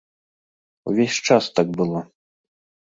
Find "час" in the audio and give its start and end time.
1.31-1.43